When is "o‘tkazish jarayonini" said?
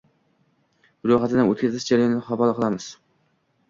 1.53-2.29